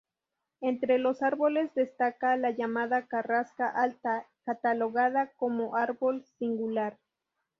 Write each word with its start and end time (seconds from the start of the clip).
Entre 0.61 0.97
los 0.97 1.21
árboles 1.21 1.71
destaca 1.75 2.35
la 2.35 2.49
llamada 2.49 3.05
carrasca 3.05 3.69
alta, 3.69 4.25
catalogada 4.45 5.31
como 5.37 5.75
árbol 5.75 6.25
singular. 6.39 6.97